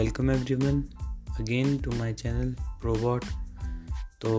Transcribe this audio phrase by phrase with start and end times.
[0.00, 0.78] Welcome everyone
[1.40, 3.24] again to my channel Probot
[4.20, 4.30] तो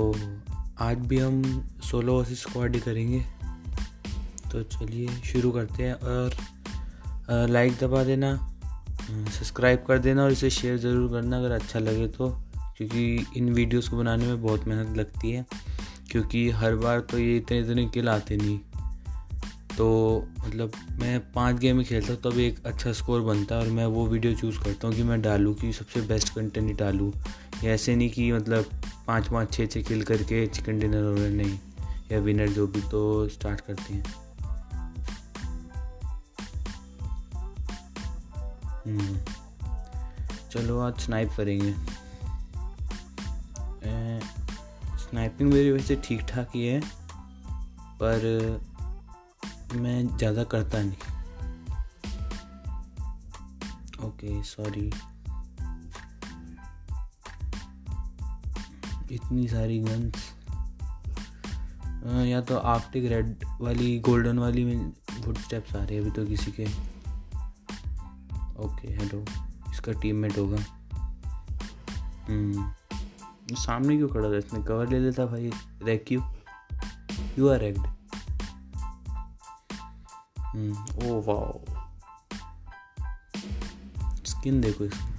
[0.80, 1.42] आज भी हम
[1.84, 3.20] सोलो वर्सेस स्क्वाड ही करेंगे।
[4.52, 6.36] तो चलिए शुरू करते हैं और
[7.50, 8.34] लाइक दबा देना
[9.04, 12.30] सब्सक्राइब कर देना और इसे शेयर ज़रूर करना अगर अच्छा लगे तो
[12.78, 15.46] क्योंकि इन वीडियोस को बनाने में बहुत मेहनत लगती है,
[16.12, 18.60] क्योंकि हर बार तो ये इतने इतने किल आते नहीं।
[19.82, 23.68] तो मतलब मैं पाँच गेम में खेलता हूँ तब एक अच्छा स्कोर बनता है और
[23.68, 27.14] मैं वो वीडियो चूज़ करता हूँ कि मैं डालूँ कि सबसे बेस्ट कंटेंट ही डालूँ।
[27.64, 28.66] या ऐसे नहीं कि मतलब
[29.08, 31.60] पाँच पाँच छः छः किल करके चिकन डिनर हो नहीं।
[32.12, 34.04] या विनर जो भी तो स्टार्ट करते हैं।
[38.86, 39.18] हम्म,
[40.52, 41.74] चलो आज स्नाइप करेंगे।
[44.98, 46.82] स्नाइपिंग मेरी वैसे ठीक ठाक ही है
[47.80, 48.71] पर
[49.74, 50.98] मैं ज़्यादा करता नहीं।
[54.08, 54.90] ओके सॉरी
[59.12, 60.30] इतनी सारी गन्स
[62.28, 64.92] या तो आर्टिक रेड वाली गोल्डन वाली में
[65.24, 66.66] फुट स्टेप्स आ रहे हैं अभी तो किसी के।
[68.64, 69.24] ओके हेलो
[69.72, 70.58] इसका टीममेट होगा।
[72.28, 72.72] हम्म।
[73.56, 74.38] सामने क्यों खड़ा था?
[74.38, 75.52] इसने कवर ले लेता भाई।
[75.84, 76.22] Wreck you
[77.40, 77.88] you are wrecked
[80.52, 81.60] oh wow
[84.26, 85.10] skin देखो इसकी।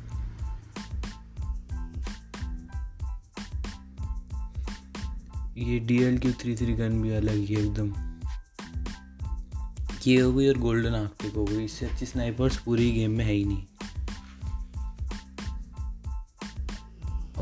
[5.65, 7.93] ये D L Q three three gun भी अलग ही एकदम।
[10.07, 13.33] ये हो गई और गोल्डन आर्टिक हो गई। इससे अच्छी स्नाइपर्स पूरी गेम में है
[13.33, 13.63] ही नहीं।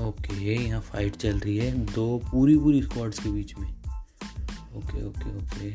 [0.05, 5.37] ओके यहाँ फाइट चल रही है। दो पूरी पूरी स्क्वाड्स के बीच में। Okay okay
[5.37, 5.75] okay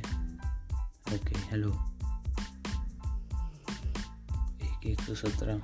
[1.16, 1.95] okay hello
[4.86, 5.62] एक सौ सत्रह।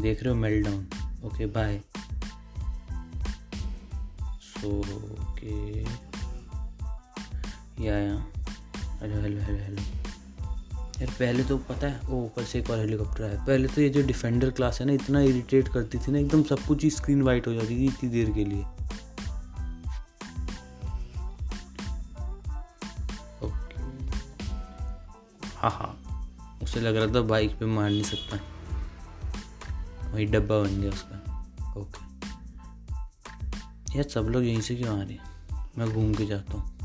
[0.00, 0.86] देख रहे हो मेल डाउन
[1.24, 1.80] ओके बाय
[4.40, 4.68] सो
[5.22, 5.80] ओके
[7.84, 7.96] या
[9.00, 9.82] हेलो हेलो हेलो हेलो
[11.00, 13.88] यार, पहले तो पता है, ओ, ऊपर से एक और हेलीकॉप्टर आया। पहले तो ये
[13.88, 17.22] जो डिफेंडर क्लास है ना, इतना इरिटेट करती थी ना, एकदम सब कुछ ही स्क्रीन
[17.22, 18.62] वाइट हो जाती थी इतनी देर के लिए।
[23.42, 23.80] ओके
[25.56, 26.09] हाँ हाँ।
[26.70, 28.36] उसे लग रहा था बाइक पे मार नहीं सकता।
[30.10, 31.16] वही डब्बा बन गया उसका।
[31.76, 32.04] ओके।
[33.94, 35.48] यार सब लोग यहीं से क्यों आ रहे हैं?
[35.78, 36.76] मैं घूम के जाता हूँ।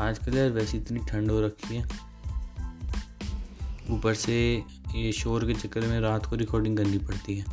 [0.00, 1.84] आजकल यार वैसे इतनी ठंड हो रखी है।
[3.90, 4.64] ऊपर से
[4.94, 7.44] ये शोर के चक्कर में रात को रिकॉर्डिंग करनी पड़ती है।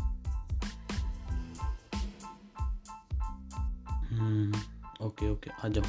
[3.90, 4.56] हम्म
[5.06, 5.84] ओके ओके, आ जाओ।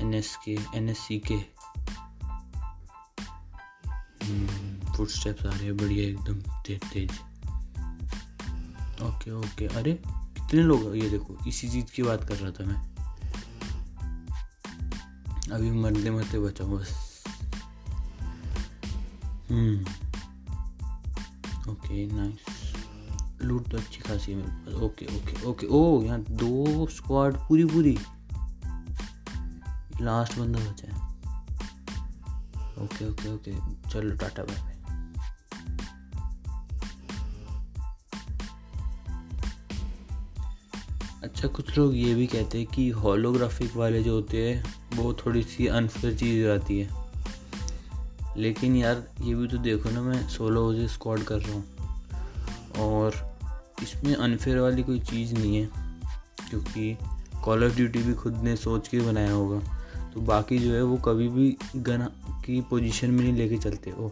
[0.00, 1.56] एन एस के एन एस सी के
[4.96, 7.10] फुट स्टेप्स आ रहे हैं, बढ़िया एकदम, तेज तेज।
[9.02, 12.96] ओके ओके अरे, कितने लोग, ये देखो, इसी चीज़ की बात कर रहा था मैं।
[15.52, 17.24] अभी मरते मरते बचाऊँ बस।
[19.50, 19.80] हम्म
[21.72, 22.74] ओके नाइस
[23.42, 27.64] लूट तो अच्छी खासी है मेरे पास। ओके ओके ओके ओ यहाँ दो स्क्वाड पूरी
[27.64, 27.98] पूरी।
[30.00, 31.06] लास्ट बंदा बचा है।
[32.84, 33.52] Okay okay okay.
[33.90, 34.76] चलो, टाटा, बाय
[41.24, 45.42] अच्छा कुछ लोग ये भी कहते हैं कि होलोग्राफिक वाले जो होते हैं, वो थोड़ी
[45.42, 47.06] सी अनफेयर चीज़ आती है।
[48.36, 51.64] लेकिन यार, ये भी तो देखो ना, मैं सोलो से स्क्वाड कर रहा हूँ।
[52.78, 53.38] और
[53.82, 55.70] इसमें अनफेयर वाली कोई चीज़ नहीं है,
[56.50, 56.98] क्योंकि
[57.44, 59.75] कॉल ऑफ़ ड्यूटी भी खुद ने सोच के बनाया होगा।
[60.16, 62.02] तो बाकी जो है वो कभी भी गन
[62.44, 64.08] की पोजीशन में नहीं लेके चलते। ओ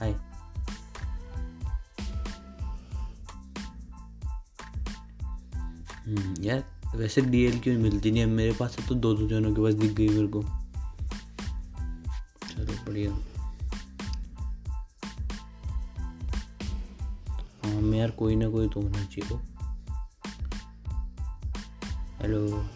[0.00, 0.12] हाय
[6.06, 6.64] हम्म, यार
[6.96, 8.10] वैसे डी एल क्यों मिलती?
[8.10, 10.42] नहीं है मेरे पास तो दो दो जनों के पास दिख गई मेरे को।
[12.48, 13.12] चलो बढ़िया।
[17.64, 19.38] हाँ मैं यार कोई ना कोई तो होना चाहिए।
[22.20, 22.68] हेलो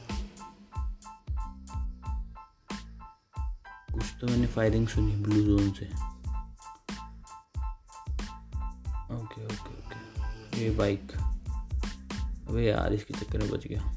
[4.21, 5.87] तो मैंने फायरिंग सुनी ब्लू जोन से।
[9.15, 11.13] ओके ओके ओके ये बाइक
[12.49, 13.93] अबे यार, इसके चक्कर में बच गया।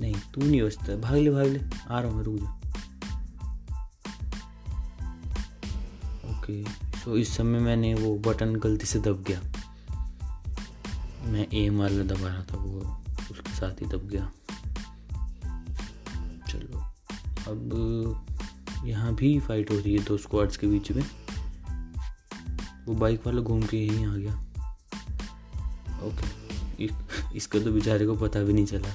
[0.00, 1.60] नहीं, तू नहीं बचता। भाग ले भाग ले।
[1.90, 2.50] आ रहा हूँ मैं, रुक जा।
[6.30, 6.64] ओके
[6.98, 9.40] सो इस समय मैंने वो बटन गलती से दब गया।
[11.24, 12.80] मैं एम वाला दबा रहा था, वो
[13.30, 14.30] उसके साथ ही दब गया।
[17.48, 18.24] अब
[18.84, 21.04] यहाँ भी फाइट हो रही है दो स्क्वाड्स के बीच में।
[22.86, 24.34] वो बाइक वाला घूम के यहीं आ गया।
[26.06, 26.88] ओके
[27.36, 28.94] इसका तो बेचारे को पता भी नहीं चला।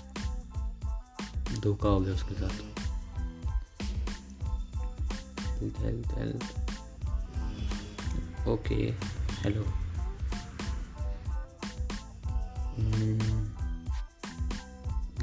[1.60, 2.68] धोखा हो गया उसके साथ।
[8.48, 8.76] ओके
[9.40, 9.64] हेलो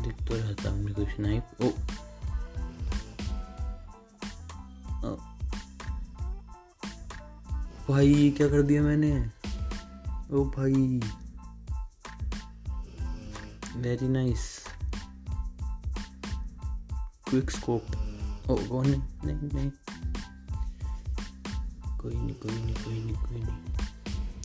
[0.03, 1.71] दिख तो रहा सामने कोई स्नाइप ओ
[7.89, 9.27] भाई, क्या कर दिया मैंने?
[10.33, 11.01] ओ भाई।
[13.77, 14.65] Very nice
[17.29, 17.87] quick scope
[18.51, 19.71] oh कौन नहीं नहीं नहीं।
[21.99, 23.55] कोई नहीं कोई नहीं कोई नहीं कोई नहीं।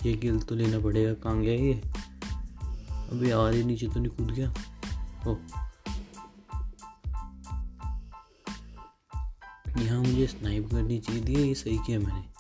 [0.05, 1.81] ये गिल तो लेना पड़ेगा, कहाँ गया ये?
[3.11, 4.49] अभी आ रही नीचे तो नहीं कूद गया।
[5.27, 5.35] ओ।
[9.81, 12.30] यहाँ मुझे स्नाइप करनी चाहिए थी, ये सही किया मैंने।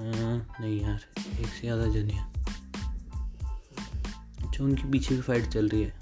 [0.00, 1.00] नहीं यार
[1.40, 2.18] एक से ज़्यादा जने
[4.46, 5.92] अच्छा उनके पीछे भी फाइट चल रही है।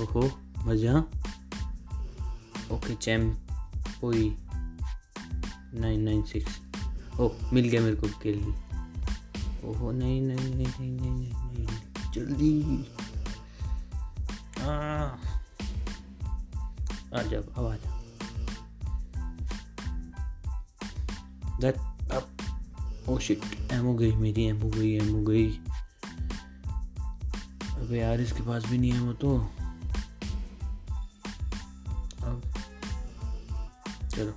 [0.00, 0.22] ओहो
[0.66, 0.98] मज़ा।
[2.74, 4.28] ओके चैम्प ओई
[5.74, 6.60] नाइन नाइन सिक्स
[7.20, 8.38] ओह मिल गया मेरे को किल
[9.64, 11.66] ओहो नहीं नहीं नहीं नहीं नहीं नहीं, नहीं
[12.12, 12.52] जल्दी।
[17.14, 17.92] आ जाओ अब आ जाओ।
[21.60, 21.93] दैट अप
[23.08, 23.40] ओ शिट
[23.72, 25.50] एमो गई मेरी एमो गई एमो गई।
[27.76, 29.36] अबे यार इसके पास भी नहीं है वो तो।
[32.22, 32.42] अब।
[34.10, 34.32] चलो।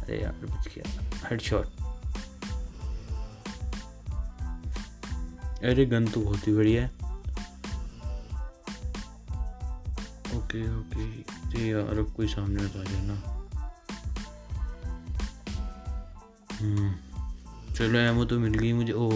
[0.00, 1.66] अरे यार बच गया। हेडशॉट
[5.64, 6.88] अरे गन तो बहुत ही बढ़िया है।
[10.38, 11.06] Okay okay.
[11.50, 13.38] जी यार अब कोई सामने आ जाए ना।
[16.52, 16.94] हम्म,
[17.82, 19.10] चलो एमो तो मिल गई मुझे ओ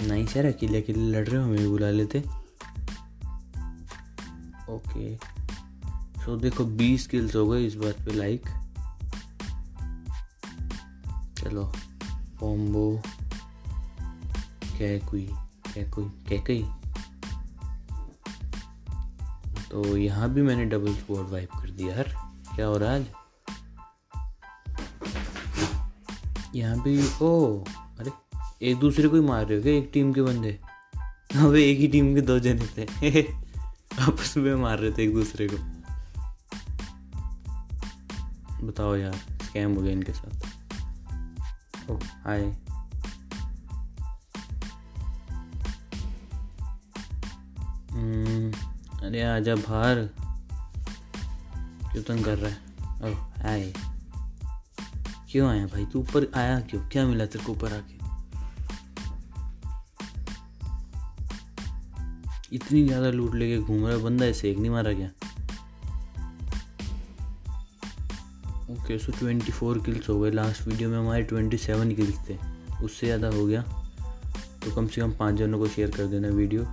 [0.00, 2.18] नहीं सर, अकेले अकेले लड़ रहे हो, हमें बुला लेते।
[4.70, 5.16] ओके।
[6.24, 8.48] सो देखो, बीस किल्स हो गए इस बात पे लाइक
[11.38, 11.72] चलो
[12.40, 13.02] कॉम्बो
[14.78, 15.26] क्या कोई
[15.66, 16.66] क्या कोई क्या कही।
[19.70, 22.14] तो यहाँ भी मैंने डबल स्कोर वाइप कर दिया, यार।
[22.54, 23.19] क्या हो रहा है आज?
[26.54, 27.64] यहाँ भी ओ
[27.98, 28.10] अरे
[28.62, 29.72] एक दूसरे को ही मार रहे हो क्या?
[29.72, 30.60] एक टीम के बंदे।
[31.36, 33.20] अब एक ही टीम के दो जने थे।
[34.00, 35.56] आपस में मार रहे थे एक दूसरे को।
[38.66, 40.46] बताओ यार स्कैम हो गया इनके साथ।
[41.90, 42.44] ओ हाय
[47.92, 48.52] हम्म,
[49.06, 50.10] अरे आजा बाहर।
[51.92, 52.58] क्यों तंग कर रहा है?
[53.02, 53.89] ओ हाय
[55.30, 55.84] क्यों आया भाई?
[55.84, 56.80] तू ऊपर आया क्यों?
[56.92, 57.98] क्या मिला तेरे को ऊपर आके?
[62.52, 65.08] इतनी ज़्यादा लूट लेके घूम रहा बंदा ऐसे एक नहीं मारा गया
[68.72, 72.36] okay so twenty four kills हो गए। लास्ट वीडियो में हमारे ट्वेंटी सेवन किल्स थे।
[72.84, 73.62] उससे ज़्यादा हो गया।
[74.64, 76.64] तो कम से कम पाँच जनों को शेयर कर देना वीडियो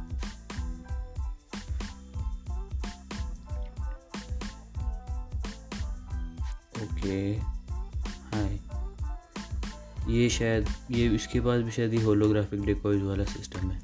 [10.07, 13.81] ये शायद, ये इसके पास भी शायद ही होलोग्राफिक डिकॉइज वाला सिस्टम है।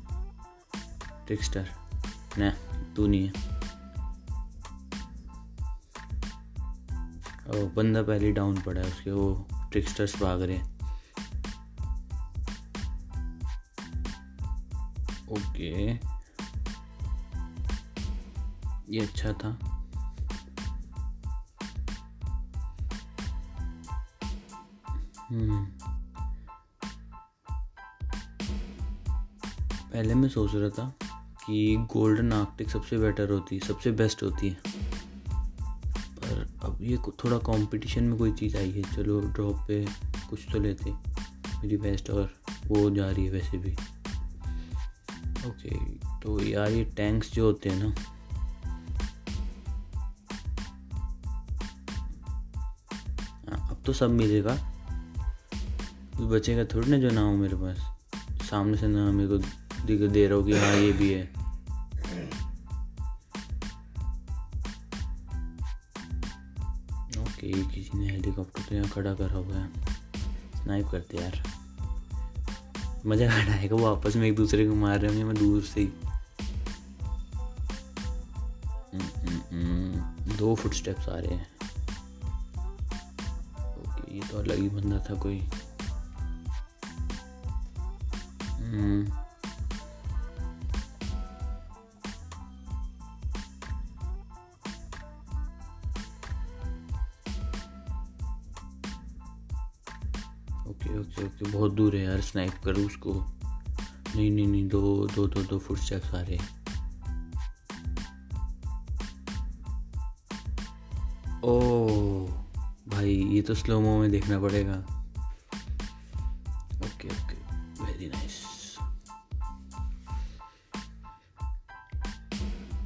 [1.26, 1.70] ट्रिक्स्टर
[2.38, 2.50] ना,
[2.96, 3.34] तू नहीं है।
[7.48, 10.74] ओ, बंदा पहले डाउन पड़ा है, उसके वो ट्रिक्स्टर्स भाग रहे हैं।
[15.30, 15.92] ओके।
[18.94, 19.80] ये अच्छा था।
[25.30, 25.83] हम्म।
[29.94, 30.86] पहले मैं सोच रहा था
[31.46, 34.58] कि गोल्डन आर्कटिक सबसे बेटर होती है सबसे बेस्ट होती है।
[36.18, 39.86] पर अब ये थोड़ा कंपटीशन में कोई चीज़ आई है चलो ड्रॉप पे
[40.30, 42.34] कुछ तो लेते मेरी बेस्ट और
[42.68, 43.72] वो जा रही है वैसे भी।
[45.48, 45.78] ओके
[46.22, 47.96] तो यार ये टैंक्स जो होते हैं ना।
[53.50, 54.58] हाँ, अब तो सब मिलेगा।
[56.22, 57.78] बचेगा थोड़ी ना जो ना हो मेरे पास।
[58.50, 61.24] सामने से ना मेरे को दिख दे रहा हो कि हाँ ये भी है।
[67.22, 69.70] ओके किसी ने हेलीकॉप्टर तो यहाँ खड़ा करा हुआ है।
[70.64, 71.44] स्नाइप करते यार।
[73.06, 75.82] मज़ा आ आएगा वो आपस में एक दूसरे को मार रहे होंगे, मैं दूर से
[75.82, 75.94] ही।
[80.38, 81.48] दो फुट स्टेप्स आ रहे हैं।
[83.76, 85.40] ओके, ये तो अलग ही बंदा था कोई।
[88.62, 89.23] हम्म।
[101.54, 103.14] बहुत दूर है यार स्नाइप करूँ उसको।
[104.16, 106.38] नहीं नहीं नहीं, दो दो दो दो फुट स्टेप्स आ रहे
[111.44, 111.54] ओ
[112.88, 114.76] भाई, ये तो स्लोमो में देखना पड़ेगा।
[116.86, 117.36] ओके ओके
[117.84, 118.42] वेरी नाइस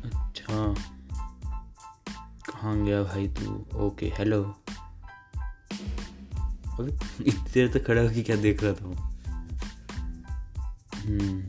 [0.05, 0.73] अच्छा।
[2.49, 3.65] कहाँ गया भाई तू?
[3.85, 4.41] ओके हेलो
[6.79, 8.85] अभी इतनी देर तक खड़ा होकर क्या देख रहा था
[10.97, 11.43] हम्म।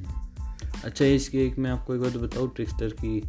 [0.84, 3.22] अच्छा इसके एक मैं आपको एक बात बताऊँ, ट्रिक्स्टर की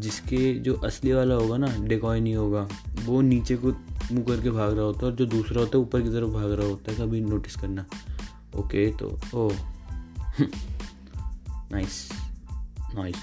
[0.00, 2.66] जिसके जो असली वाला होगा ना, डेकॉय नहीं होगा,
[3.04, 3.68] वो नीचे को
[4.12, 6.52] मुँह करके भाग रहा होता है और जो दूसरा होता है, ऊपर की तरफ़ भाग
[6.52, 7.84] रहा होता है, कभी नोटिस करना।
[8.56, 9.50] ओके तो ओ
[11.72, 12.08] नाइस
[12.94, 13.16] नाइस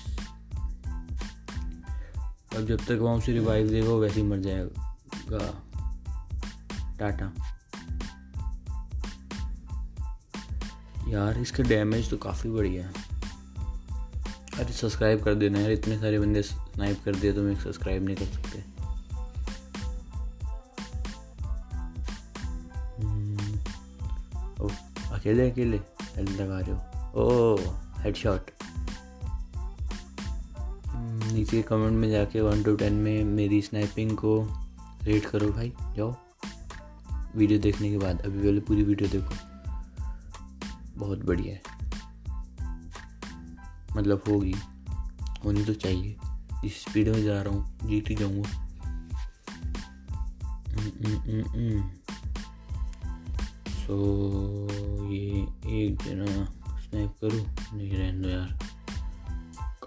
[2.55, 5.49] अब जब तक वहाँ उसे रिवाइव देगा वैसे ही मर जाएगा।
[6.99, 7.31] टाटा
[11.09, 13.07] यार, इसके डैमेज तो काफ़ी बढ़िया है।
[14.59, 18.15] अरे सब्सक्राइब कर देना यार, इतने सारे बंदे स्नाइप कर दिए तो मैं सब्सक्राइब नहीं
[18.15, 18.67] कर सकते।
[25.11, 25.77] अकेले अकेले
[26.15, 26.77] हेल्थ लगा रहे हो।
[27.15, 27.55] ओ
[28.01, 28.51] हेडशॉट
[31.33, 34.33] नीचे कमेंट में जाके वन टू टेन में मेरी स्नाइपिंग को
[35.03, 36.15] रेट करो भाई, जाओ।
[37.39, 39.35] वीडियो देखने के बाद, अभी पहले पूरी वीडियो देखो।
[40.99, 41.61] बहुत बढ़िया है।
[43.97, 44.55] मतलब होगी,
[45.45, 46.17] होनी तो चाहिए।
[46.65, 48.49] इस स्पीड में जा रहा हूँ, जीत ही जाऊँगा।
[53.69, 53.95] सो
[55.11, 56.45] ये एक जना
[56.79, 58.59] स्नैप करूँ नहीं रहने दो यार।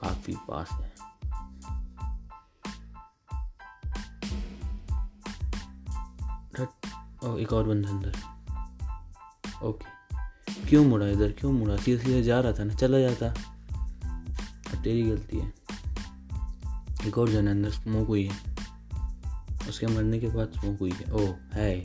[0.01, 1.12] काफ़ी पास है।
[7.25, 8.15] ओ एक और बंदा अंदर।
[9.63, 9.93] ओके
[10.69, 11.33] क्यों मुड़ा इधर?
[11.33, 11.77] क्यों मुड़ा?
[11.77, 12.75] सीधा सीधा जा रहा था ना?
[12.75, 13.35] चला जाता।
[14.83, 15.53] तेरी गलती है।
[17.07, 18.57] एक और जन अंदर। स्मोक हुई है
[19.69, 21.85] उसके मरने के बाद स्मोक हुई है ओ है।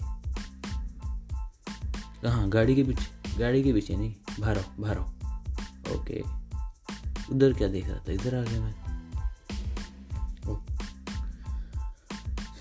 [2.24, 2.50] कहाँ?
[2.50, 3.38] गाड़ी के पीछे?
[3.39, 5.00] गाड़ी के पीछे नहीं। बाहर बाहर
[5.96, 6.22] ओके
[7.36, 8.12] उधर क्या देख रहा था?
[8.12, 8.88] इधर आ गया मैं।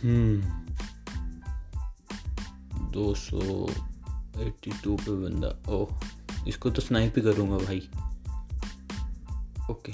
[0.02, 0.65] हम्म
[2.96, 3.38] दो सौ
[4.40, 6.00] एट्टी टू पे बंदा। ओह,
[6.48, 7.88] इसको तो स्नाइप ही करूँगा भाई।
[9.70, 9.92] ओके।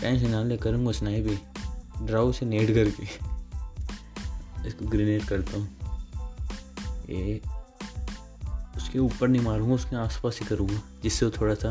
[0.00, 1.38] टेंशन ना ले, करूँगा स्नाइप भी
[2.06, 3.04] ड्राउ से नेट करके।
[4.68, 5.68] इसको ग्रेनेड करता हूँ।
[7.10, 7.40] ये
[8.76, 11.68] उसके ऊपर नहीं मारूँगा, उसके आसपास ही करूँगा, जिससे वो थोड़ा सा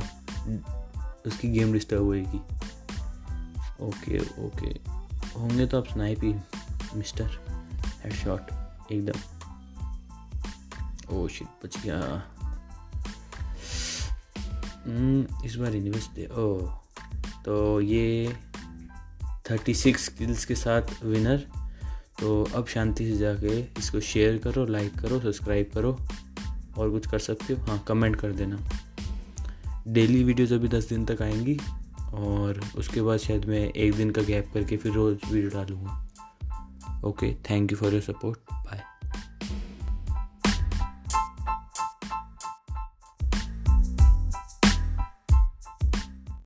[1.26, 2.40] उसकी गेम डिस्टर्ब होएगी।
[3.82, 4.70] Okay okay.
[5.40, 6.34] होंगे तो आप स्नाइप ही
[6.96, 7.30] मिस्टर
[8.04, 8.52] हेड शॉट
[8.92, 9.20] एकदम।
[11.12, 12.02] ओ शिट बच गया।
[14.82, 16.72] Hmm, इस बार नहीं बचते ओह
[17.46, 18.34] तो ये
[19.50, 21.46] थर्टी सिक्स स्किल्स के साथ विनर
[22.20, 25.92] तो अब शांति से जाके इसको शेयर करो लाइक करो सब्सक्राइब करो
[26.78, 28.58] और कुछ कर सकते हो। हाँ कमेंट कर देना।
[29.88, 31.58] डेली वीडियोज़ अभी दस दिन तक आएँगी
[32.14, 37.34] और उसके बाद शायद मैं एक दिन का गैप करके फिर रोज़ वीडियो डालूँगा। Okay
[37.50, 38.49] thank you for your support